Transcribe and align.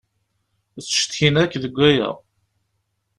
Ttcetkin 0.83 1.35
akk 1.43 1.53
deg 1.63 1.73
waya. 1.79 2.09